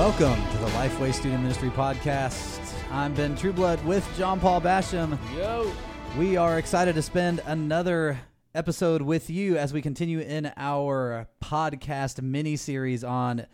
Welcome 0.00 0.42
to 0.52 0.56
the 0.56 0.66
Lifeway 0.68 1.12
Student 1.12 1.42
Ministry 1.42 1.68
Podcast. 1.68 2.72
I'm 2.90 3.12
Ben 3.12 3.36
Trueblood 3.36 3.84
with 3.84 4.08
John 4.16 4.40
Paul 4.40 4.58
Basham. 4.58 5.18
Yo. 5.36 5.70
We 6.16 6.38
are 6.38 6.58
excited 6.58 6.94
to 6.94 7.02
spend 7.02 7.42
another 7.44 8.18
episode 8.54 9.02
with 9.02 9.28
you 9.28 9.58
as 9.58 9.74
we 9.74 9.82
continue 9.82 10.20
in 10.20 10.54
our 10.56 11.28
podcast 11.44 12.22
mini 12.22 12.56
series 12.56 13.04
on 13.04 13.44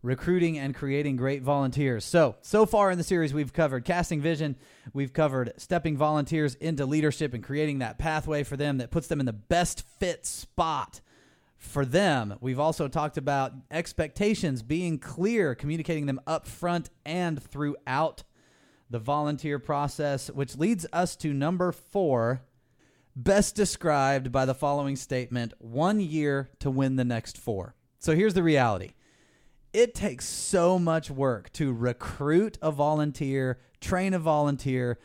recruiting 0.00 0.56
and 0.56 0.72
creating 0.72 1.16
great 1.16 1.42
volunteers. 1.42 2.04
So, 2.04 2.36
so 2.42 2.64
far 2.64 2.92
in 2.92 2.98
the 2.98 3.02
series, 3.02 3.34
we've 3.34 3.52
covered 3.52 3.84
casting 3.84 4.20
vision, 4.20 4.54
we've 4.92 5.12
covered 5.12 5.52
stepping 5.56 5.96
volunteers 5.96 6.54
into 6.54 6.86
leadership 6.86 7.34
and 7.34 7.42
creating 7.42 7.80
that 7.80 7.98
pathway 7.98 8.44
for 8.44 8.56
them 8.56 8.78
that 8.78 8.92
puts 8.92 9.08
them 9.08 9.18
in 9.18 9.26
the 9.26 9.32
best 9.32 9.82
fit 9.98 10.24
spot 10.24 11.00
for 11.58 11.84
them. 11.84 12.36
We've 12.40 12.60
also 12.60 12.88
talked 12.88 13.18
about 13.18 13.52
expectations 13.70 14.62
being 14.62 14.98
clear, 14.98 15.54
communicating 15.54 16.06
them 16.06 16.20
up 16.26 16.46
front 16.46 16.88
and 17.04 17.42
throughout 17.42 18.22
the 18.88 19.00
volunteer 19.00 19.58
process, 19.58 20.30
which 20.30 20.56
leads 20.56 20.86
us 20.92 21.16
to 21.16 21.34
number 21.34 21.72
four, 21.72 22.42
best 23.14 23.56
described 23.56 24.30
by 24.30 24.46
the 24.46 24.54
following 24.54 24.96
statement 24.96 25.52
one 25.58 26.00
year 26.00 26.48
to 26.60 26.70
win 26.70 26.96
the 26.96 27.04
next 27.04 27.36
four. 27.36 27.74
So 27.98 28.14
here's 28.14 28.34
the 28.34 28.42
reality 28.42 28.92
it 29.72 29.94
takes 29.94 30.24
so 30.24 30.78
much 30.78 31.10
work 31.10 31.52
to 31.54 31.72
recruit 31.72 32.56
a 32.62 32.70
volunteer, 32.70 33.58
train 33.80 34.14
a 34.14 34.18
volunteer, 34.18 34.98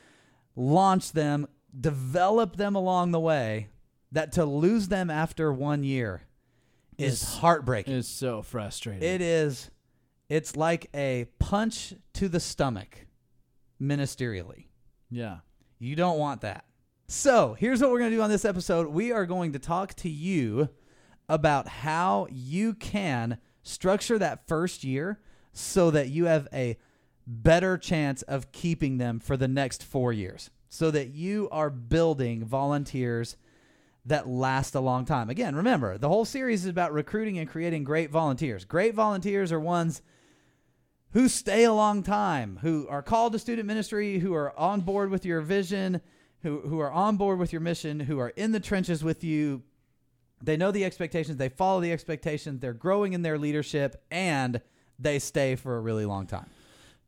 launch 0.56 1.12
them, 1.12 1.48
develop 1.78 2.56
them 2.56 2.76
along 2.76 3.12
the 3.12 3.20
way, 3.20 3.70
that 4.12 4.32
to 4.34 4.46
lose 4.46 4.88
them 4.88 5.10
after 5.10 5.52
one 5.52 5.84
year 5.84 6.22
is 6.98 7.36
heartbreaking. 7.36 7.96
It's 7.96 8.08
so 8.08 8.42
frustrating. 8.42 9.04
It 9.08 9.22
is. 9.22 9.70
It's 10.30 10.56
like 10.56 10.90
a 10.96 11.28
punch 11.40 11.94
to 12.14 12.28
the 12.30 12.40
stomach 12.40 13.06
ministerially. 13.82 14.66
yeah. 15.10 15.38
You 15.80 15.98
don't 15.98 16.18
want 16.18 16.42
that. 16.42 16.64
So, 17.10 17.56
here's 17.60 17.82
what 17.82 17.92
we're 17.92 18.00
going 18.00 18.12
to 18.12 18.16
do 18.16 18.22
on 18.22 18.30
this 18.30 18.46
episode. 18.46 18.88
We 18.88 19.12
are 19.12 19.26
going 19.26 19.52
to 19.52 19.60
talk 19.60 19.94
to 19.96 20.10
you 20.10 20.70
about 21.28 21.68
how 21.68 22.28
you 22.32 22.74
can 22.74 23.38
structure 23.64 24.18
that 24.18 24.48
first 24.48 24.86
year 24.86 25.20
so 25.52 25.92
that 25.92 26.08
you 26.08 26.26
have 26.26 26.48
a 26.54 26.78
better 27.28 27.78
chance 27.78 28.22
of 28.24 28.54
keeping 28.54 28.98
them 28.98 29.20
for 29.20 29.36
the 29.36 29.48
next 29.50 29.84
four 29.84 30.14
years, 30.14 30.50
so 30.70 30.90
that 30.92 31.10
you 31.10 31.50
are 31.52 31.70
building 31.70 32.46
volunteers 32.46 33.36
that 34.06 34.28
last 34.28 34.76
a 34.76 34.80
long 34.80 35.06
time. 35.06 35.30
Again, 35.30 35.56
remember, 35.56 35.98
the 35.98 36.10
whole 36.10 36.26
series 36.26 36.64
is 36.66 36.70
about 36.70 36.92
recruiting 36.94 37.38
and 37.38 37.50
creating 37.50 37.84
great 37.84 38.12
volunteers. 38.12 38.66
Great 38.66 38.94
volunteers 38.94 39.52
are 39.52 39.60
ones 39.60 40.02
who 41.12 41.30
stay 41.30 41.64
a 41.64 41.74
long 41.74 42.04
time, 42.04 42.60
who 42.62 42.88
are 42.90 43.02
called 43.02 43.34
to 43.34 43.40
student 43.40 43.68
ministry, 43.68 44.20
who 44.20 44.34
are 44.34 44.58
on 44.60 44.82
board 44.82 45.10
with 45.10 45.26
your 45.26 45.42
vision, 45.42 46.02
who, 46.42 46.60
who 46.62 46.80
are 46.80 46.92
on 46.92 47.16
board 47.16 47.40
with 47.40 47.54
your 47.54 47.62
mission, 47.62 48.02
who 48.02 48.20
are 48.20 48.30
in 48.30 48.52
the 48.52 48.60
trenches 48.60 49.04
with 49.04 49.24
you. 49.24 49.62
They 50.42 50.58
know 50.58 50.72
the 50.72 50.84
expectations, 50.84 51.38
they 51.38 51.50
follow 51.50 51.80
the 51.80 51.94
expectations, 51.94 52.60
they're 52.60 52.74
growing 52.74 53.14
in 53.14 53.22
their 53.22 53.38
leadership, 53.38 54.04
and 54.12 54.60
they 55.00 55.20
stay 55.20 55.56
for 55.56 55.78
a 55.78 55.80
really 55.80 56.06
long 56.06 56.28
time. 56.28 56.50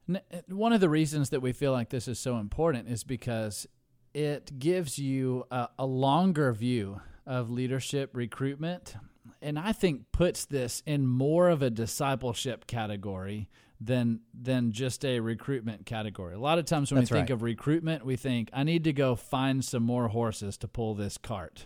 Uh, 0.09 0.19
One 0.47 0.71
of 0.71 0.79
the 0.79 0.89
reasons 0.89 1.31
that 1.31 1.41
we 1.41 1.51
feel 1.51 1.73
like 1.73 1.89
this 1.89 2.07
is 2.07 2.19
so 2.19 2.37
important 2.37 2.87
is 2.87 3.03
because 3.03 3.67
it 4.15 4.57
gives 4.57 4.97
you 4.97 5.45
a, 5.51 5.67
a 5.77 5.85
longer 5.85 6.53
view 6.53 7.01
of 7.27 7.49
leadership 7.51 8.11
recruitment, 8.13 8.95
and 9.41 9.59
I 9.59 9.73
think 9.73 10.11
puts 10.13 10.45
this 10.45 10.81
in 10.85 11.05
more 11.05 11.49
of 11.49 11.61
a 11.61 11.69
discipleship 11.69 12.65
category 12.65 13.49
than 13.81 14.21
than 14.33 14.71
just 14.71 15.03
a 15.03 15.19
recruitment 15.19 15.85
category. 15.85 16.33
A 16.33 16.39
lot 16.39 16.59
of 16.59 16.65
times 16.65 16.91
when 16.91 17.01
That's 17.01 17.11
we 17.11 17.17
think 17.17 17.29
right. 17.29 17.33
of 17.33 17.41
recruitment, 17.41 18.05
we 18.05 18.15
think 18.15 18.49
I 18.53 18.63
need 18.63 18.85
to 18.85 18.93
go 18.93 19.15
find 19.15 19.63
some 19.65 19.83
more 19.83 20.07
horses 20.07 20.57
to 20.59 20.67
pull 20.69 20.95
this 20.95 21.17
cart. 21.17 21.65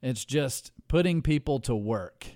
It's 0.00 0.24
just 0.24 0.72
putting 0.88 1.20
people 1.20 1.60
to 1.60 1.76
work. 1.76 2.26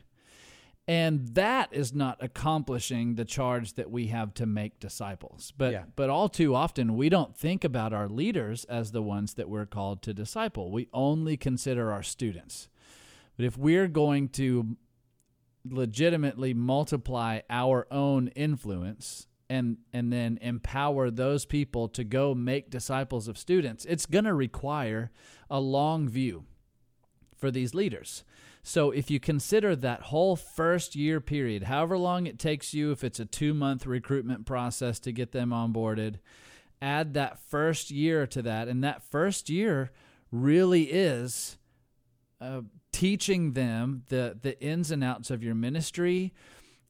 And 0.88 1.34
that 1.34 1.72
is 1.72 1.92
not 1.92 2.22
accomplishing 2.22 3.16
the 3.16 3.24
charge 3.24 3.72
that 3.74 3.90
we 3.90 4.06
have 4.06 4.32
to 4.34 4.46
make 4.46 4.78
disciples. 4.78 5.52
But 5.58 5.72
Yeah. 5.72 5.84
but 5.96 6.10
all 6.10 6.28
too 6.28 6.54
often 6.54 6.96
we 6.96 7.08
don't 7.08 7.36
think 7.36 7.64
about 7.64 7.92
our 7.92 8.08
leaders 8.08 8.64
as 8.66 8.92
the 8.92 9.02
ones 9.02 9.34
that 9.34 9.48
we're 9.48 9.66
called 9.66 10.00
to 10.02 10.14
disciple. 10.14 10.70
We 10.70 10.88
only 10.92 11.36
consider 11.36 11.90
our 11.90 12.04
students. 12.04 12.68
But 13.36 13.46
if 13.46 13.58
we're 13.58 13.88
going 13.88 14.28
to 14.30 14.76
legitimately 15.68 16.54
multiply 16.54 17.40
our 17.50 17.88
own 17.90 18.28
influence 18.28 19.26
and 19.50 19.78
and 19.92 20.12
then 20.12 20.38
empower 20.40 21.10
those 21.10 21.44
people 21.46 21.88
to 21.88 22.04
go 22.04 22.34
make 22.34 22.70
disciples 22.70 23.26
of 23.26 23.36
students, 23.36 23.84
it's 23.86 24.06
going 24.06 24.24
to 24.24 24.34
require 24.34 25.10
a 25.50 25.60
long 25.60 26.08
view 26.08 26.44
for 27.36 27.50
these 27.50 27.74
leaders. 27.74 28.24
So 28.68 28.90
if 28.90 29.12
you 29.12 29.20
consider 29.20 29.76
that 29.76 30.02
whole 30.02 30.34
first 30.34 30.96
year 30.96 31.20
period, 31.20 31.62
however 31.62 31.96
long 31.96 32.26
it 32.26 32.36
takes 32.36 32.74
you, 32.74 32.90
if 32.90 33.04
it's 33.04 33.20
a 33.20 33.24
two 33.24 33.54
month 33.54 33.86
recruitment 33.86 34.44
process 34.44 34.98
to 35.00 35.12
get 35.12 35.30
them 35.30 35.50
onboarded, 35.50 36.16
add 36.82 37.14
that 37.14 37.38
first 37.38 37.92
year 37.92 38.26
to 38.26 38.42
that. 38.42 38.66
And 38.66 38.82
that 38.82 39.04
first 39.04 39.48
year 39.48 39.92
really 40.32 40.82
is 40.82 41.58
uh, 42.40 42.62
teaching 42.90 43.52
them 43.52 44.02
the, 44.08 44.36
the 44.42 44.60
ins 44.60 44.90
and 44.90 45.04
outs 45.04 45.30
of 45.30 45.44
your 45.44 45.54
ministry, 45.54 46.34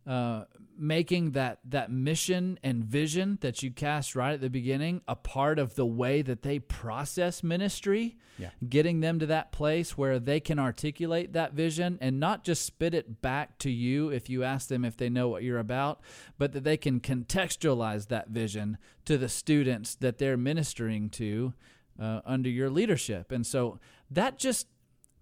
uh, 0.06 0.44
making 0.78 1.30
that 1.32 1.58
that 1.64 1.90
mission 1.90 2.58
and 2.62 2.84
vision 2.84 3.38
that 3.40 3.62
you 3.62 3.70
cast 3.70 4.14
right 4.14 4.34
at 4.34 4.40
the 4.40 4.50
beginning 4.50 5.00
a 5.08 5.16
part 5.16 5.58
of 5.58 5.74
the 5.74 5.86
way 5.86 6.22
that 6.22 6.42
they 6.42 6.58
process 6.58 7.42
ministry 7.42 8.16
Yeah. 8.38 8.50
getting 8.68 9.00
them 9.00 9.18
to 9.18 9.26
that 9.26 9.52
place 9.52 9.96
where 9.96 10.18
they 10.18 10.40
can 10.40 10.58
articulate 10.58 11.32
that 11.32 11.54
vision 11.54 11.98
and 12.00 12.20
not 12.20 12.44
just 12.44 12.64
spit 12.66 12.92
it 12.94 13.22
back 13.22 13.56
to 13.58 13.70
you 13.70 14.10
if 14.10 14.28
you 14.28 14.44
ask 14.44 14.68
them 14.68 14.84
if 14.84 14.96
they 14.96 15.08
know 15.08 15.28
what 15.28 15.42
you're 15.42 15.58
about 15.58 16.00
but 16.36 16.52
that 16.52 16.64
they 16.64 16.76
can 16.76 17.00
contextualize 17.00 18.08
that 18.08 18.28
vision 18.28 18.76
to 19.04 19.16
the 19.16 19.28
students 19.28 19.94
that 19.94 20.18
they're 20.18 20.36
ministering 20.36 21.08
to 21.10 21.54
uh, 22.00 22.20
under 22.26 22.48
your 22.50 22.68
leadership 22.70 23.32
and 23.32 23.46
so 23.46 23.78
that 24.10 24.38
just 24.38 24.66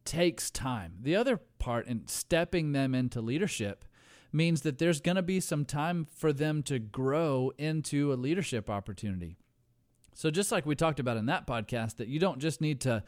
takes 0.05 0.51
time 0.51 0.95
the 1.01 1.15
other 1.17 1.39
part 1.59 1.87
in 1.87 2.07
stepping 2.07 2.73
them 2.73 2.95
into 2.95 3.21
leadership 3.21 3.85
means 4.35 4.63
that 4.63 4.79
there's 4.79 5.01
going 5.01 5.17
to 5.17 5.23
be 5.23 5.41
some 5.41 5.65
time 5.65 6.07
for 6.17 6.33
them 6.33 6.63
to 6.65 6.79
grow 6.79 7.53
into 7.57 8.13
a 8.13 8.15
leadership 8.15 8.69
opportunity. 8.69 9.37
So, 10.13 10.31
just 10.31 10.53
like 10.53 10.67
we 10.67 10.75
talked 10.75 11.01
about 11.01 11.17
in 11.17 11.27
that 11.27 11.47
podcast, 11.47 11.97
that 11.97 12.09
you 12.09 12.19
don't 12.19 12.39
just 12.39 12.61
need 12.61 12.81
to 12.83 13.03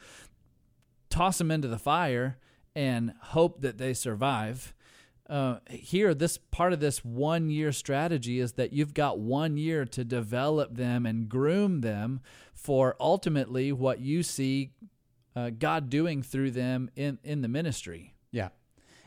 toss 1.09 1.37
them 1.37 1.51
into 1.51 1.67
the 1.67 1.77
fire 1.77 2.37
and 2.75 3.13
hope 3.21 3.61
that 3.61 3.77
they 3.77 3.93
survive. 3.93 4.73
Uh, 5.29 5.57
here, 5.69 6.13
this 6.13 6.37
part 6.37 6.71
of 6.71 6.79
this 6.79 7.03
one 7.03 7.49
year 7.49 7.71
strategy 7.71 8.39
is 8.39 8.53
that 8.53 8.71
you've 8.71 8.93
got 8.93 9.19
one 9.19 9.57
year 9.57 9.83
to 9.83 10.05
develop 10.05 10.75
them 10.75 11.05
and 11.05 11.27
groom 11.27 11.81
them 11.81 12.21
for 12.53 12.95
ultimately 12.99 13.71
what 13.71 13.99
you 13.99 14.23
see 14.23 14.71
uh, 15.35 15.49
God 15.49 15.89
doing 15.89 16.23
through 16.23 16.51
them 16.51 16.89
in, 16.95 17.19
in 17.23 17.41
the 17.41 17.47
ministry. 17.47 18.13
Yeah. 18.31 18.49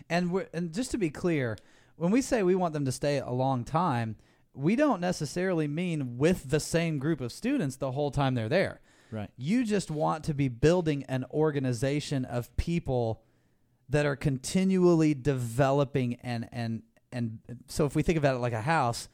And 0.08 0.46
and 0.52 0.74
just 0.74 0.90
to 0.90 0.98
be 0.98 1.08
clear, 1.08 1.56
when 2.00 2.10
we 2.10 2.22
say 2.22 2.42
we 2.42 2.54
want 2.54 2.72
them 2.72 2.86
to 2.86 2.92
stay 2.92 3.18
a 3.18 3.30
long 3.30 3.62
time, 3.62 4.16
we 4.54 4.74
don't 4.74 5.02
necessarily 5.02 5.68
mean 5.68 6.16
with 6.16 6.48
the 6.48 6.58
same 6.58 6.98
group 6.98 7.20
of 7.20 7.30
students 7.30 7.76
the 7.76 7.92
whole 7.92 8.10
time 8.10 8.34
they're 8.34 8.48
there. 8.48 8.80
Right. 9.10 9.28
You 9.36 9.64
just 9.64 9.90
want 9.90 10.24
to 10.24 10.32
be 10.32 10.48
building 10.48 11.04
an 11.10 11.26
organization 11.30 12.24
of 12.24 12.56
people 12.56 13.20
that 13.90 14.06
are 14.06 14.16
continually 14.16 15.12
developing 15.12 16.14
and 16.22 16.48
and 16.52 16.82
and 17.12 17.40
so 17.66 17.84
if 17.84 17.94
we 17.94 18.02
think 18.02 18.16
about 18.16 18.34
it 18.34 18.38
like 18.38 18.54
a 18.54 18.62
house, 18.62 19.10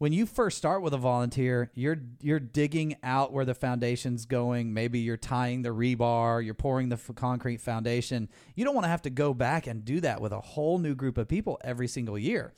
when 0.00 0.14
you 0.14 0.24
first 0.24 0.56
start 0.56 0.80
with 0.80 0.94
a 0.94 0.98
volunteer, 0.98 1.70
you're 1.74 1.98
you're 2.22 2.40
digging 2.40 2.96
out 3.02 3.34
where 3.34 3.44
the 3.44 3.52
foundation's 3.54 4.24
going. 4.24 4.72
Maybe 4.72 4.98
you're 4.98 5.18
tying 5.18 5.60
the 5.60 5.74
rebar, 5.74 6.42
you're 6.42 6.54
pouring 6.54 6.88
the 6.88 6.96
f- 6.96 7.10
concrete 7.14 7.60
foundation. 7.60 8.30
You 8.54 8.64
don't 8.64 8.74
want 8.74 8.86
to 8.86 8.88
have 8.88 9.02
to 9.02 9.10
go 9.10 9.34
back 9.34 9.66
and 9.66 9.84
do 9.84 10.00
that 10.00 10.22
with 10.22 10.32
a 10.32 10.40
whole 10.40 10.78
new 10.78 10.94
group 10.94 11.18
of 11.18 11.28
people 11.28 11.60
every 11.62 11.86
single 11.86 12.18
year. 12.18 12.54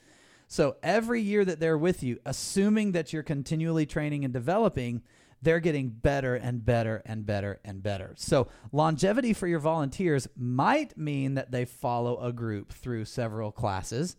So 0.46 0.76
every 0.84 1.20
year 1.20 1.44
that 1.44 1.58
they're 1.58 1.76
with 1.76 2.04
you, 2.04 2.20
assuming 2.24 2.92
that 2.92 3.12
you're 3.12 3.24
continually 3.24 3.86
training 3.86 4.24
and 4.24 4.32
developing, 4.32 5.02
they're 5.42 5.58
getting 5.58 5.88
better 5.88 6.36
and 6.36 6.64
better 6.64 7.02
and 7.04 7.26
better 7.26 7.58
and 7.64 7.82
better. 7.82 8.14
So 8.18 8.46
longevity 8.70 9.32
for 9.32 9.48
your 9.48 9.58
volunteers 9.58 10.28
might 10.36 10.96
mean 10.96 11.34
that 11.34 11.50
they 11.50 11.64
follow 11.64 12.20
a 12.20 12.32
group 12.32 12.72
through 12.72 13.06
several 13.06 13.50
classes, 13.50 14.14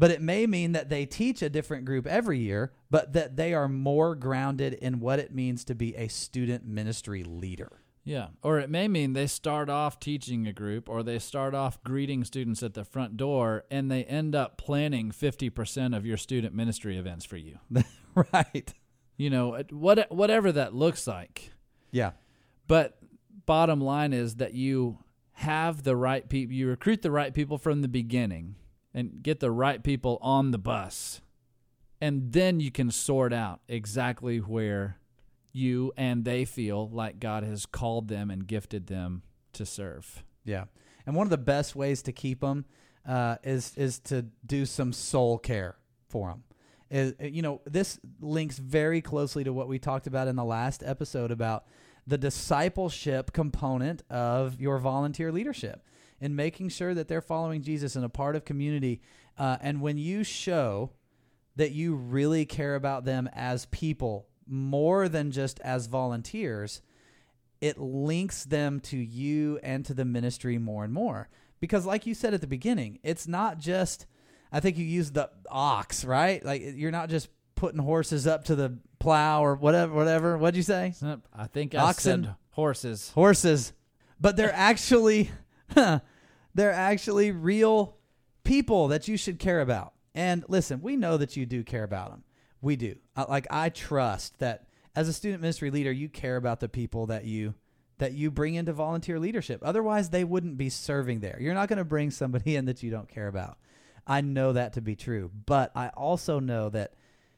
but 0.00 0.10
it 0.10 0.22
may 0.22 0.46
mean 0.46 0.72
that 0.72 0.88
they 0.88 1.04
teach 1.04 1.42
a 1.42 1.50
different 1.50 1.84
group 1.84 2.06
every 2.06 2.38
year, 2.38 2.72
but 2.90 3.12
that 3.12 3.36
they 3.36 3.52
are 3.52 3.68
more 3.68 4.14
grounded 4.14 4.72
in 4.72 4.98
what 4.98 5.18
it 5.18 5.34
means 5.34 5.62
to 5.64 5.74
be 5.74 5.94
a 5.94 6.08
student 6.08 6.64
ministry 6.66 7.22
leader. 7.22 7.82
Yeah. 8.02 8.28
Or 8.42 8.58
it 8.58 8.70
may 8.70 8.88
mean 8.88 9.12
they 9.12 9.26
start 9.26 9.68
off 9.68 10.00
teaching 10.00 10.46
a 10.46 10.54
group 10.54 10.88
or 10.88 11.02
they 11.02 11.18
start 11.18 11.54
off 11.54 11.84
greeting 11.84 12.24
students 12.24 12.62
at 12.62 12.72
the 12.72 12.82
front 12.82 13.18
door 13.18 13.64
and 13.70 13.90
they 13.90 14.04
end 14.04 14.34
up 14.34 14.56
planning 14.56 15.10
50% 15.10 15.94
of 15.94 16.06
your 16.06 16.16
student 16.16 16.54
ministry 16.54 16.96
events 16.96 17.26
for 17.26 17.36
you. 17.36 17.58
right. 18.32 18.72
You 19.18 19.28
know, 19.28 19.62
what 19.68 20.10
whatever 20.10 20.50
that 20.50 20.74
looks 20.74 21.06
like. 21.06 21.52
Yeah. 21.90 22.12
But 22.66 22.96
bottom 23.44 23.82
line 23.82 24.14
is 24.14 24.36
that 24.36 24.54
you 24.54 25.00
have 25.32 25.82
the 25.82 25.94
right 25.94 26.26
people, 26.26 26.54
you 26.54 26.68
recruit 26.68 27.02
the 27.02 27.10
right 27.10 27.34
people 27.34 27.58
from 27.58 27.82
the 27.82 27.88
beginning 27.88 28.56
and 28.94 29.22
get 29.22 29.40
the 29.40 29.50
right 29.50 29.82
people 29.82 30.18
on 30.20 30.50
the 30.50 30.58
bus. 30.58 31.20
And 32.00 32.32
then 32.32 32.60
you 32.60 32.70
can 32.70 32.90
sort 32.90 33.32
out 33.32 33.60
exactly 33.68 34.38
where 34.38 34.96
you 35.52 35.92
and 35.96 36.24
they 36.24 36.44
feel 36.44 36.88
like 36.88 37.20
God 37.20 37.42
has 37.42 37.66
called 37.66 38.08
them 38.08 38.30
and 38.30 38.46
gifted 38.46 38.86
them 38.86 39.22
to 39.52 39.66
serve. 39.66 40.24
Yeah. 40.44 40.64
And 41.06 41.14
one 41.14 41.26
of 41.26 41.30
the 41.30 41.38
best 41.38 41.74
ways 41.76 42.02
to 42.02 42.12
keep 42.12 42.40
them 42.40 42.64
uh, 43.06 43.36
is 43.42 43.74
is 43.76 43.98
to 43.98 44.26
do 44.44 44.66
some 44.66 44.92
soul 44.92 45.38
care 45.38 45.76
for 46.08 46.28
them. 46.28 46.44
Is, 46.90 47.14
you 47.20 47.42
know, 47.42 47.60
this 47.66 48.00
links 48.20 48.58
very 48.58 49.00
closely 49.00 49.44
to 49.44 49.52
what 49.52 49.68
we 49.68 49.78
talked 49.78 50.06
about 50.06 50.28
in 50.28 50.36
the 50.36 50.44
last 50.44 50.82
episode 50.84 51.30
about 51.30 51.64
the 52.06 52.18
discipleship 52.18 53.32
component 53.32 54.02
of 54.10 54.60
your 54.60 54.78
volunteer 54.78 55.30
leadership 55.30 55.84
and 56.20 56.36
making 56.36 56.68
sure 56.68 56.94
that 56.94 57.08
they're 57.08 57.20
following 57.20 57.62
Jesus 57.62 57.96
and 57.96 58.04
a 58.04 58.08
part 58.08 58.36
of 58.36 58.44
community. 58.44 59.00
Uh, 59.38 59.56
and 59.60 59.80
when 59.80 59.98
you 59.98 60.22
show 60.22 60.90
that 61.56 61.72
you 61.72 61.94
really 61.94 62.44
care 62.44 62.74
about 62.74 63.04
them 63.04 63.28
as 63.34 63.66
people 63.66 64.26
more 64.46 65.08
than 65.08 65.30
just 65.30 65.60
as 65.60 65.86
volunteers, 65.86 66.82
it 67.60 67.78
links 67.78 68.44
them 68.44 68.80
to 68.80 68.96
you 68.96 69.58
and 69.62 69.84
to 69.86 69.94
the 69.94 70.04
ministry 70.04 70.58
more 70.58 70.84
and 70.84 70.92
more. 70.92 71.28
Because, 71.60 71.84
like 71.84 72.06
you 72.06 72.14
said 72.14 72.32
at 72.32 72.40
the 72.40 72.46
beginning, 72.46 72.98
it's 73.02 73.28
not 73.28 73.58
just, 73.58 74.06
I 74.50 74.60
think 74.60 74.78
you 74.78 74.84
used 74.84 75.14
the 75.14 75.30
ox, 75.50 76.04
right? 76.04 76.42
Like, 76.44 76.62
you're 76.64 76.90
not 76.90 77.10
just 77.10 77.28
putting 77.54 77.80
horses 77.80 78.26
up 78.26 78.44
to 78.46 78.54
the 78.54 78.78
plow 78.98 79.44
or 79.44 79.54
whatever, 79.54 79.92
whatever. 79.92 80.38
What'd 80.38 80.56
you 80.56 80.62
say? 80.62 80.94
I 81.34 81.46
think 81.46 81.74
I 81.74 81.80
Oxen. 81.80 82.24
said 82.24 82.34
horses. 82.52 83.10
Horses. 83.10 83.74
But 84.18 84.36
they're 84.36 84.54
actually, 84.54 85.30
they're 86.54 86.72
actually 86.72 87.30
real 87.30 87.96
people 88.44 88.88
that 88.88 89.08
you 89.08 89.16
should 89.16 89.38
care 89.38 89.60
about. 89.60 89.94
And 90.14 90.44
listen, 90.48 90.80
we 90.82 90.96
know 90.96 91.16
that 91.16 91.36
you 91.36 91.46
do 91.46 91.62
care 91.62 91.84
about 91.84 92.10
them. 92.10 92.24
We 92.60 92.76
do. 92.76 92.96
Like 93.28 93.46
I 93.50 93.68
trust 93.68 94.38
that 94.38 94.66
as 94.94 95.08
a 95.08 95.12
student 95.12 95.40
ministry 95.40 95.70
leader, 95.70 95.92
you 95.92 96.08
care 96.08 96.36
about 96.36 96.60
the 96.60 96.68
people 96.68 97.06
that 97.06 97.24
you 97.24 97.54
that 97.98 98.12
you 98.14 98.30
bring 98.30 98.54
into 98.54 98.72
volunteer 98.72 99.18
leadership. 99.18 99.60
Otherwise, 99.62 100.08
they 100.08 100.24
wouldn't 100.24 100.56
be 100.56 100.70
serving 100.70 101.20
there. 101.20 101.36
You're 101.38 101.54
not 101.54 101.68
going 101.68 101.78
to 101.78 101.84
bring 101.84 102.10
somebody 102.10 102.56
in 102.56 102.64
that 102.64 102.82
you 102.82 102.90
don't 102.90 103.08
care 103.08 103.28
about. 103.28 103.58
I 104.06 104.22
know 104.22 104.54
that 104.54 104.72
to 104.72 104.80
be 104.80 104.96
true, 104.96 105.30
but 105.46 105.70
I 105.76 105.88
also 105.88 106.40
know 106.40 106.70
that 106.70 106.94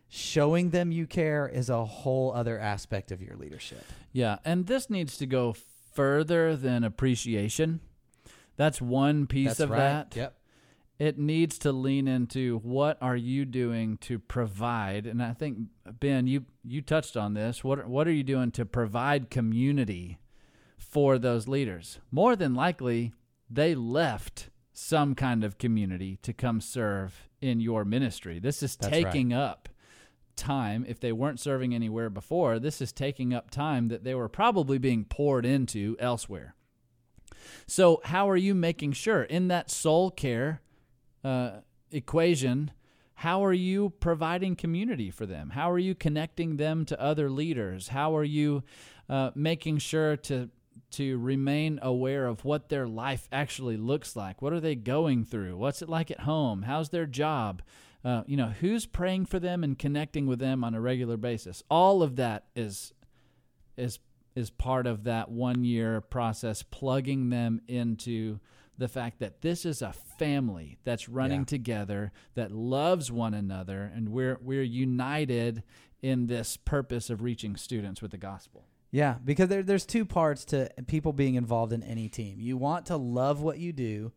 showing 0.08 0.70
them 0.70 0.92
you 0.92 1.06
care 1.06 1.48
is 1.48 1.68
a 1.68 1.84
whole 1.84 2.32
other 2.32 2.58
aspect 2.58 3.10
of 3.10 3.20
your 3.20 3.36
leadership. 3.36 3.84
Yeah, 4.12 4.38
and 4.44 4.66
this 4.66 4.88
needs 4.88 5.18
to 5.18 5.26
go 5.26 5.56
further 5.92 6.56
than 6.56 6.84
appreciation. 6.84 7.80
That's 8.56 8.80
one 8.80 9.26
piece 9.26 9.48
That's 9.48 9.60
of 9.60 9.70
right. 9.70 9.78
that. 9.78 10.16
Yep. 10.16 10.38
It 10.98 11.18
needs 11.18 11.58
to 11.60 11.72
lean 11.72 12.06
into 12.06 12.58
what 12.58 12.96
are 13.00 13.16
you 13.16 13.44
doing 13.44 13.96
to 13.98 14.18
provide, 14.18 15.06
and 15.06 15.22
I 15.22 15.32
think 15.32 15.58
Ben, 15.98 16.26
you 16.26 16.44
you 16.62 16.80
touched 16.80 17.16
on 17.16 17.34
this. 17.34 17.64
What 17.64 17.88
what 17.88 18.06
are 18.06 18.12
you 18.12 18.22
doing 18.22 18.52
to 18.52 18.64
provide 18.64 19.30
community 19.30 20.18
for 20.78 21.18
those 21.18 21.48
leaders? 21.48 21.98
More 22.12 22.36
than 22.36 22.54
likely, 22.54 23.12
they 23.50 23.74
left 23.74 24.50
some 24.72 25.14
kind 25.14 25.42
of 25.42 25.58
community 25.58 26.18
to 26.22 26.32
come 26.32 26.60
serve 26.60 27.28
in 27.40 27.60
your 27.60 27.84
ministry. 27.84 28.38
This 28.38 28.62
is 28.62 28.76
That's 28.76 28.92
right. 28.92 29.04
taking 29.04 29.32
up 29.32 29.68
time 30.36 30.84
if 30.88 31.00
they 31.00 31.12
weren't 31.12 31.40
serving 31.40 31.74
anywhere 31.74 32.08
before 32.08 32.58
this 32.58 32.80
is 32.80 32.90
taking 32.90 33.34
up 33.34 33.50
time 33.50 33.88
that 33.88 34.02
they 34.02 34.14
were 34.14 34.30
probably 34.30 34.78
being 34.78 35.04
poured 35.04 35.44
into 35.44 35.94
elsewhere 35.98 36.54
so 37.66 38.00
how 38.04 38.28
are 38.28 38.36
you 38.36 38.54
making 38.54 38.92
sure? 38.92 39.22
In 39.22 39.48
that 39.48 39.70
soul 39.70 40.10
care 40.10 40.60
uh, 41.24 41.60
equation 41.90 42.72
how 43.22 43.44
are 43.44 43.52
you 43.52 43.90
providing 44.00 44.56
community 44.56 45.08
for 45.08 45.26
them? 45.26 45.50
How 45.50 45.70
are 45.70 45.78
you 45.78 45.94
connecting 45.94 46.56
them 46.56 46.84
to 46.86 47.00
other 47.00 47.30
leaders? 47.30 47.86
How 47.86 48.16
are 48.16 48.24
you 48.24 48.64
uh, 49.08 49.30
making 49.36 49.78
sure 49.78 50.16
to 50.16 50.50
to 50.92 51.18
remain 51.18 51.78
aware 51.82 52.26
of 52.26 52.44
what 52.44 52.68
their 52.68 52.88
life 52.88 53.28
actually 53.30 53.76
looks 53.76 54.16
like? 54.16 54.42
What 54.42 54.52
are 54.52 54.58
they 54.58 54.74
going 54.74 55.24
through? 55.24 55.56
What's 55.56 55.82
it 55.82 55.88
like 55.88 56.10
at 56.10 56.20
home? 56.20 56.62
How's 56.62 56.88
their 56.88 57.06
job? 57.06 57.62
Uh, 58.04 58.24
you 58.26 58.36
know 58.36 58.52
who's 58.60 58.86
praying 58.86 59.26
for 59.26 59.38
them 59.38 59.62
and 59.62 59.78
connecting 59.78 60.26
with 60.26 60.40
them 60.40 60.64
on 60.64 60.74
a 60.74 60.80
regular 60.80 61.16
basis? 61.16 61.62
All 61.70 62.02
of 62.02 62.16
that 62.16 62.46
is 62.56 62.92
is 63.76 64.00
is 64.34 64.50
part 64.50 64.86
of 64.86 65.04
that 65.04 65.30
one 65.30 65.64
year 65.64 66.00
process 66.00 66.62
plugging 66.62 67.30
them 67.30 67.60
into 67.68 68.38
the 68.78 68.88
fact 68.88 69.18
that 69.20 69.42
this 69.42 69.64
is 69.66 69.82
a 69.82 69.92
family 70.18 70.78
that's 70.84 71.08
running 71.08 71.40
Yeah. 71.40 71.46
together 71.46 72.12
that 72.34 72.50
loves 72.50 73.12
one 73.12 73.34
another 73.34 73.90
and 73.94 74.08
we're 74.08 74.38
we're 74.42 74.62
united 74.62 75.62
in 76.02 76.26
this 76.26 76.56
purpose 76.56 77.10
of 77.10 77.22
reaching 77.22 77.54
students 77.56 78.00
with 78.02 78.10
the 78.10 78.18
gospel 78.18 78.64
Yeah, 78.90 79.16
because 79.24 79.48
there, 79.48 79.62
there's 79.62 79.86
two 79.86 80.04
parts 80.04 80.44
to 80.46 80.68
people 80.86 81.12
being 81.12 81.34
involved 81.36 81.72
in 81.72 81.82
any 81.82 82.08
team. 82.08 82.40
You 82.40 82.56
want 82.56 82.86
to 82.86 82.96
love 82.96 83.40
what 83.40 83.58
you 83.58 83.72
do, 83.72 84.12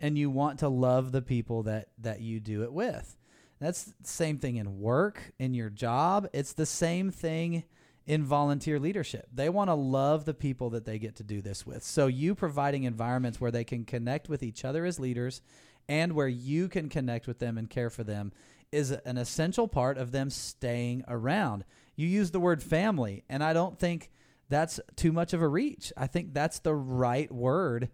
and 0.00 0.16
you 0.18 0.30
want 0.30 0.58
to 0.60 0.68
love 0.68 1.12
the 1.12 1.22
people 1.22 1.62
that 1.64 1.88
that 1.98 2.20
you 2.20 2.40
do 2.40 2.62
it 2.62 2.72
with. 2.72 3.16
That's 3.58 3.84
the 3.84 3.94
same 4.02 4.38
thing 4.38 4.56
in 4.56 4.78
work, 4.80 5.32
in 5.38 5.52
your 5.54 5.68
job. 5.70 6.28
It's 6.32 6.52
the 6.52 6.66
same 6.66 7.10
thing 7.10 7.64
in 8.10 8.24
volunteer 8.24 8.80
leadership. 8.80 9.28
They 9.32 9.48
want 9.48 9.70
to 9.70 9.74
love 9.74 10.24
the 10.24 10.34
people 10.34 10.70
that 10.70 10.84
they 10.84 10.98
get 10.98 11.14
to 11.14 11.22
do 11.22 11.40
this 11.40 11.64
with. 11.64 11.84
So 11.84 12.08
you 12.08 12.34
providing 12.34 12.82
environments 12.82 13.40
where 13.40 13.52
they 13.52 13.62
can 13.62 13.84
connect 13.84 14.28
with 14.28 14.42
each 14.42 14.64
other 14.64 14.84
as 14.84 14.98
leaders 14.98 15.42
and 15.88 16.14
where 16.14 16.26
you 16.26 16.68
can 16.68 16.88
connect 16.88 17.28
with 17.28 17.38
them 17.38 17.56
and 17.56 17.70
care 17.70 17.88
for 17.88 18.02
them 18.02 18.32
is 18.72 18.90
an 18.90 19.16
essential 19.16 19.68
part 19.68 19.96
of 19.96 20.10
them 20.10 20.28
staying 20.28 21.04
around. 21.06 21.64
You 21.94 22.08
use 22.08 22.32
the 22.32 22.40
word 22.40 22.64
family, 22.64 23.22
and 23.28 23.44
I 23.44 23.52
don't 23.52 23.78
think 23.78 24.10
that's 24.48 24.80
too 24.96 25.12
much 25.12 25.32
of 25.32 25.40
a 25.40 25.46
reach. 25.46 25.92
I 25.96 26.08
think 26.08 26.34
that's 26.34 26.58
the 26.58 26.74
right 26.74 27.30
word 27.30 27.90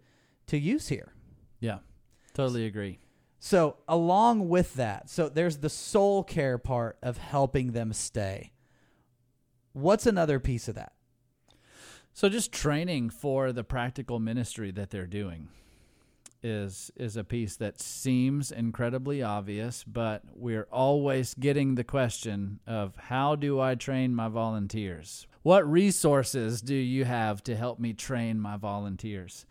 to 0.47 0.57
use 0.57 0.87
here. 0.87 1.13
yeah 1.59 1.77
totally 2.33 2.65
agree 2.65 2.97
So, 3.37 3.77
along 3.87 4.49
with 4.49 4.73
that, 4.73 5.11
so 5.11 5.29
there's 5.29 5.57
the 5.57 5.69
soul 5.69 6.23
care 6.23 6.57
part 6.57 6.97
of 7.03 7.19
helping 7.19 7.73
them 7.73 7.93
stay. 7.93 8.51
What's 9.77 10.07
another 10.07 10.39
piece 10.39 10.67
of 10.67 10.73
that? 10.73 10.93
So 12.11 12.29
just 12.29 12.51
training 12.51 13.11
for 13.11 13.53
the 13.53 13.63
practical 13.63 14.17
ministry 14.19 14.71
that 14.71 14.89
they're 14.89 15.05
doing 15.05 15.49
is 16.41 16.91
is 16.95 17.15
a 17.15 17.23
piece 17.23 17.57
that 17.57 17.79
seems 17.79 18.51
incredibly 18.51 19.21
obvious, 19.21 19.83
but 19.83 20.23
we're 20.33 20.67
always 20.71 21.35
getting 21.35 21.75
the 21.75 21.83
question 21.83 22.59
of 22.65 22.95
how 22.95 23.35
do 23.35 23.59
I 23.59 23.75
train 23.75 24.15
my 24.15 24.29
volunteers? 24.29 25.27
What 25.43 25.69
resources 25.69 26.59
do 26.63 26.75
you 26.75 27.05
have 27.05 27.43
to 27.43 27.55
help 27.55 27.79
me 27.79 27.93
train 27.93 28.39
my 28.39 28.57
volunteers? 28.57 29.45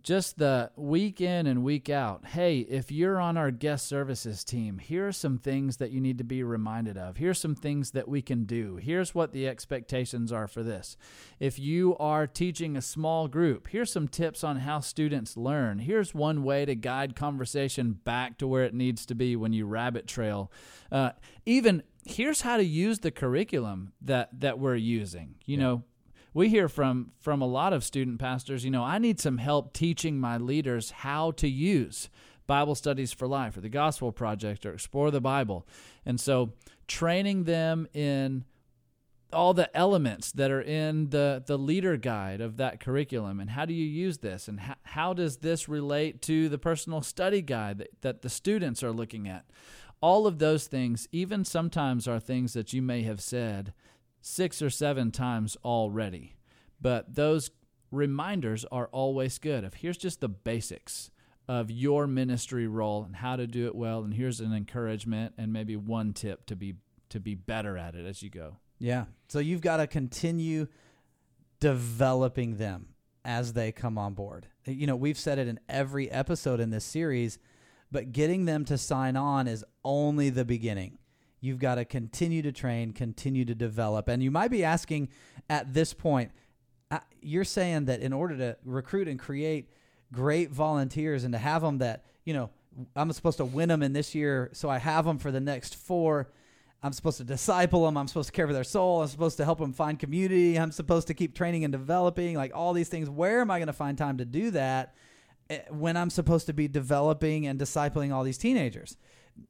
Just 0.00 0.38
the 0.38 0.70
week 0.74 1.20
in 1.20 1.46
and 1.46 1.62
week 1.62 1.90
out. 1.90 2.24
Hey, 2.24 2.60
if 2.60 2.90
you're 2.90 3.20
on 3.20 3.36
our 3.36 3.50
guest 3.50 3.86
services 3.86 4.42
team, 4.42 4.78
here 4.78 5.08
are 5.08 5.12
some 5.12 5.38
things 5.38 5.76
that 5.76 5.90
you 5.90 6.00
need 6.00 6.18
to 6.18 6.24
be 6.24 6.42
reminded 6.42 6.96
of. 6.96 7.18
Here's 7.18 7.38
some 7.38 7.54
things 7.54 7.90
that 7.90 8.08
we 8.08 8.22
can 8.22 8.44
do. 8.44 8.76
Here's 8.76 9.14
what 9.14 9.32
the 9.32 9.46
expectations 9.46 10.32
are 10.32 10.48
for 10.48 10.62
this. 10.62 10.96
If 11.38 11.58
you 11.58 11.96
are 11.98 12.26
teaching 12.26 12.76
a 12.76 12.82
small 12.82 13.28
group, 13.28 13.68
here's 13.68 13.92
some 13.92 14.08
tips 14.08 14.42
on 14.42 14.56
how 14.60 14.80
students 14.80 15.36
learn. 15.36 15.80
Here's 15.80 16.14
one 16.14 16.42
way 16.42 16.64
to 16.64 16.74
guide 16.74 17.14
conversation 17.14 17.92
back 17.92 18.38
to 18.38 18.46
where 18.46 18.64
it 18.64 18.74
needs 18.74 19.04
to 19.06 19.14
be 19.14 19.36
when 19.36 19.52
you 19.52 19.66
rabbit 19.66 20.06
trail. 20.06 20.50
Uh, 20.90 21.10
even 21.44 21.82
here's 22.04 22.40
how 22.40 22.56
to 22.56 22.64
use 22.64 23.00
the 23.00 23.10
curriculum 23.10 23.92
that 24.00 24.40
that 24.40 24.58
we're 24.58 24.76
using. 24.76 25.34
You 25.44 25.56
know, 25.58 25.82
we 26.34 26.48
hear 26.48 26.68
from 26.68 27.12
from 27.20 27.42
a 27.42 27.46
lot 27.46 27.72
of 27.72 27.84
student 27.84 28.18
pastors 28.18 28.64
you 28.64 28.70
know 28.70 28.82
i 28.82 28.98
need 28.98 29.20
some 29.20 29.38
help 29.38 29.72
teaching 29.72 30.18
my 30.18 30.36
leaders 30.36 30.90
how 30.90 31.30
to 31.32 31.48
use 31.48 32.08
bible 32.46 32.74
studies 32.74 33.12
for 33.12 33.26
life 33.26 33.56
or 33.56 33.60
the 33.60 33.68
gospel 33.68 34.12
project 34.12 34.66
or 34.66 34.72
explore 34.72 35.10
the 35.10 35.20
bible. 35.20 35.66
And 36.04 36.20
so 36.20 36.52
training 36.86 37.44
them 37.44 37.86
in 37.94 38.44
all 39.32 39.54
the 39.54 39.74
elements 39.74 40.32
that 40.32 40.50
are 40.50 40.60
in 40.60 41.08
the 41.08 41.42
the 41.46 41.56
leader 41.56 41.96
guide 41.96 42.42
of 42.42 42.58
that 42.58 42.80
curriculum 42.80 43.40
and 43.40 43.48
how 43.48 43.64
do 43.64 43.72
you 43.72 43.86
use 43.86 44.18
this 44.18 44.46
and 44.46 44.60
how, 44.60 44.74
how 44.82 45.14
does 45.14 45.38
this 45.38 45.66
relate 45.66 46.20
to 46.20 46.50
the 46.50 46.58
personal 46.58 47.00
study 47.00 47.40
guide 47.40 47.78
that, 47.78 47.88
that 48.02 48.22
the 48.22 48.28
students 48.28 48.82
are 48.82 48.92
looking 48.92 49.26
at? 49.26 49.46
All 50.02 50.26
of 50.26 50.38
those 50.38 50.66
things 50.66 51.08
even 51.12 51.44
sometimes 51.46 52.06
are 52.06 52.20
things 52.20 52.52
that 52.52 52.74
you 52.74 52.82
may 52.82 53.02
have 53.02 53.22
said 53.22 53.72
six 54.22 54.62
or 54.62 54.70
seven 54.70 55.10
times 55.10 55.56
already. 55.64 56.36
But 56.80 57.14
those 57.14 57.50
reminders 57.90 58.64
are 58.72 58.88
always 58.88 59.38
good. 59.38 59.64
If 59.64 59.74
here's 59.74 59.98
just 59.98 60.20
the 60.20 60.28
basics 60.28 61.10
of 61.46 61.70
your 61.70 62.06
ministry 62.06 62.66
role 62.66 63.04
and 63.04 63.16
how 63.16 63.36
to 63.36 63.46
do 63.46 63.66
it 63.66 63.74
well, 63.74 64.02
and 64.02 64.14
here's 64.14 64.40
an 64.40 64.54
encouragement 64.54 65.34
and 65.36 65.52
maybe 65.52 65.76
one 65.76 66.14
tip 66.14 66.46
to 66.46 66.56
be 66.56 66.76
to 67.10 67.20
be 67.20 67.34
better 67.34 67.76
at 67.76 67.94
it 67.94 68.06
as 68.06 68.22
you 68.22 68.30
go. 68.30 68.56
Yeah. 68.78 69.04
So 69.28 69.38
you've 69.38 69.60
got 69.60 69.76
to 69.76 69.86
continue 69.86 70.66
developing 71.60 72.56
them 72.56 72.88
as 73.24 73.52
they 73.52 73.70
come 73.70 73.98
on 73.98 74.14
board. 74.14 74.46
You 74.64 74.86
know, 74.86 74.96
we've 74.96 75.18
said 75.18 75.38
it 75.38 75.46
in 75.46 75.60
every 75.68 76.10
episode 76.10 76.58
in 76.58 76.70
this 76.70 76.84
series, 76.84 77.38
but 77.90 78.12
getting 78.12 78.46
them 78.46 78.64
to 78.64 78.78
sign 78.78 79.16
on 79.16 79.46
is 79.46 79.64
only 79.84 80.30
the 80.30 80.44
beginning. 80.44 80.98
You've 81.42 81.58
got 81.58 81.74
to 81.74 81.84
continue 81.84 82.40
to 82.42 82.52
train, 82.52 82.92
continue 82.92 83.44
to 83.44 83.54
develop. 83.54 84.06
And 84.06 84.22
you 84.22 84.30
might 84.30 84.52
be 84.52 84.62
asking 84.62 85.08
at 85.50 85.74
this 85.74 85.92
point, 85.92 86.30
uh, 86.92 87.00
you're 87.20 87.44
saying 87.44 87.86
that 87.86 88.00
in 88.00 88.12
order 88.12 88.36
to 88.38 88.56
recruit 88.64 89.08
and 89.08 89.18
create 89.18 89.68
great 90.12 90.52
volunteers 90.52 91.24
and 91.24 91.32
to 91.32 91.38
have 91.38 91.60
them 91.60 91.78
that, 91.78 92.04
you 92.24 92.32
know, 92.32 92.50
I'm 92.94 93.10
supposed 93.12 93.38
to 93.38 93.44
win 93.44 93.68
them 93.68 93.82
in 93.82 93.92
this 93.92 94.14
year, 94.14 94.50
so 94.52 94.70
I 94.70 94.78
have 94.78 95.04
them 95.04 95.18
for 95.18 95.32
the 95.32 95.40
next 95.40 95.74
four. 95.74 96.30
I'm 96.80 96.92
supposed 96.92 97.18
to 97.18 97.24
disciple 97.24 97.86
them. 97.86 97.96
I'm 97.96 98.06
supposed 98.06 98.28
to 98.28 98.32
care 98.32 98.46
for 98.46 98.52
their 98.52 98.62
soul. 98.62 99.02
I'm 99.02 99.08
supposed 99.08 99.36
to 99.38 99.44
help 99.44 99.58
them 99.58 99.72
find 99.72 99.98
community. 99.98 100.58
I'm 100.58 100.70
supposed 100.70 101.08
to 101.08 101.14
keep 101.14 101.34
training 101.34 101.64
and 101.64 101.72
developing, 101.72 102.36
like 102.36 102.52
all 102.54 102.72
these 102.72 102.88
things. 102.88 103.10
Where 103.10 103.40
am 103.40 103.50
I 103.50 103.58
going 103.58 103.66
to 103.66 103.72
find 103.72 103.98
time 103.98 104.18
to 104.18 104.24
do 104.24 104.52
that 104.52 104.94
eh, 105.50 105.60
when 105.70 105.96
I'm 105.96 106.10
supposed 106.10 106.46
to 106.46 106.52
be 106.52 106.68
developing 106.68 107.48
and 107.48 107.58
discipling 107.58 108.12
all 108.12 108.22
these 108.22 108.38
teenagers? 108.38 108.96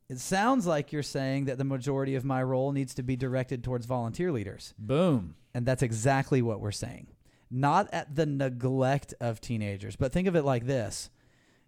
It 0.09 0.19
sounds 0.19 0.67
like 0.67 0.93
you're 0.93 1.03
saying 1.03 1.47
that 1.47 1.59
the 1.59 1.65
majority 1.65 2.15
of 2.15 2.25
my 2.25 2.43
role 2.43 2.73
needs 2.73 2.95
to 2.95 3.03
be 3.03 3.17
directed 3.17 3.65
towards 3.65 3.87
volunteer 3.87 4.31
leaders. 4.31 4.75
Boom. 4.79 5.35
And 5.55 5.67
that's 5.67 5.83
exactly 5.83 6.43
what 6.43 6.61
we're 6.61 6.73
saying. 6.73 7.09
Not 7.51 7.89
at 7.93 8.15
the 8.15 8.27
neglect 8.27 9.15
of 9.21 9.41
teenagers, 9.41 9.97
but 9.97 10.13
think 10.13 10.29
of 10.29 10.37
it 10.37 10.45
like 10.45 10.67
this 10.67 11.11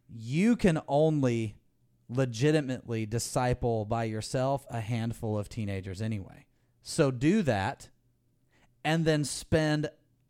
you 0.08 0.56
can 0.56 0.80
only 0.86 1.56
legitimately 2.08 3.06
disciple 3.06 3.84
by 3.84 4.04
yourself 4.04 4.66
a 4.70 4.80
handful 4.80 5.38
of 5.38 5.48
teenagers 5.48 6.02
anyway. 6.02 6.46
So 6.82 7.10
do 7.10 7.42
that 7.42 7.88
and 8.84 9.04
then 9.04 9.24
spend 9.24 9.88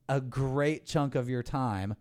a 0.08 0.20
great 0.20 0.86
chunk 0.86 1.14
of 1.14 1.28
your 1.28 1.42
time 1.42 1.96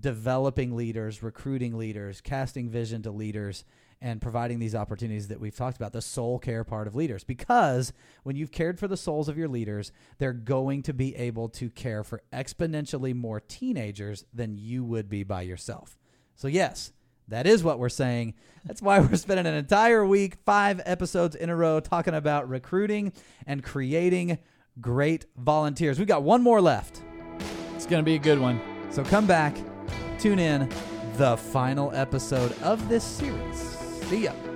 developing 0.00 0.76
leaders, 0.76 1.22
recruiting 1.22 1.78
leaders, 1.78 2.20
casting 2.20 2.68
vision 2.68 3.02
to 3.02 3.10
leaders, 3.10 3.64
and 4.00 4.20
providing 4.20 4.58
these 4.58 4.74
opportunities 4.74 5.28
that 5.28 5.40
we've 5.40 5.56
talked 5.56 5.76
about, 5.76 5.92
the 5.92 6.00
soul 6.00 6.38
care 6.38 6.64
part 6.64 6.86
of 6.86 6.94
leaders. 6.94 7.24
Because 7.24 7.92
when 8.22 8.36
you've 8.36 8.52
cared 8.52 8.78
for 8.78 8.88
the 8.88 8.96
souls 8.96 9.28
of 9.28 9.36
your 9.36 9.48
leaders, 9.48 9.92
they're 10.18 10.32
going 10.32 10.82
to 10.82 10.92
be 10.94 11.16
able 11.16 11.48
to 11.50 11.68
care 11.70 12.04
for 12.04 12.22
exponentially 12.32 13.14
more 13.14 13.40
teenagers 13.40 14.24
than 14.32 14.56
you 14.56 14.84
would 14.84 15.08
be 15.08 15.24
by 15.24 15.42
yourself. 15.42 15.98
So, 16.36 16.46
yes, 16.46 16.92
that 17.26 17.46
is 17.46 17.64
what 17.64 17.78
we're 17.78 17.88
saying. 17.88 18.34
That's 18.64 18.80
why 18.80 19.00
we're 19.00 19.16
spending 19.16 19.46
an 19.46 19.54
entire 19.54 20.06
week, 20.06 20.36
five 20.46 20.80
episodes 20.84 21.34
in 21.34 21.50
a 21.50 21.56
row, 21.56 21.80
talking 21.80 22.14
about 22.14 22.48
recruiting 22.48 23.12
and 23.46 23.62
creating 23.62 24.38
great 24.80 25.26
volunteers. 25.36 25.98
We've 25.98 26.08
got 26.08 26.22
one 26.22 26.42
more 26.42 26.60
left. 26.60 27.02
It's 27.74 27.86
going 27.86 28.00
to 28.00 28.04
be 28.04 28.14
a 28.14 28.20
good 28.20 28.38
one. 28.38 28.60
So 28.90 29.04
come 29.04 29.26
back, 29.26 29.56
tune 30.18 30.38
in, 30.38 30.68
the 31.16 31.36
final 31.36 31.92
episode 31.94 32.52
of 32.62 32.88
this 32.88 33.04
series. 33.04 33.87
See 34.08 34.24
ya. 34.24 34.47